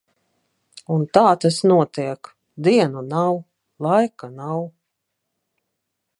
Un 0.95 1.03
tā 1.17 1.23
tas 1.43 1.59
notiek. 1.71 2.31
Dienu 2.69 3.05
nav, 3.13 3.39
laika 3.89 4.33
nav. 4.43 4.67